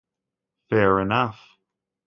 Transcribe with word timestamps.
Fair 0.71 0.99
enough. 0.99 1.39